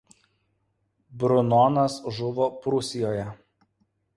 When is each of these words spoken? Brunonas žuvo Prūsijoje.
Brunonas 1.23 1.99
žuvo 2.21 2.49
Prūsijoje. 2.65 3.29